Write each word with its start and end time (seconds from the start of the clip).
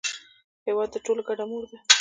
هېواد 0.67 0.89
د 0.91 0.97
ټولو 1.05 1.21
ګډه 1.29 1.43
مور 1.49 1.63
ده. 1.69 1.77